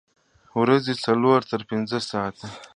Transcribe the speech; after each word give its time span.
ورځې 0.61 0.93
څلور 1.05 1.39
تر 1.51 1.61
پنځه 1.69 1.99
ساعته 2.09 2.47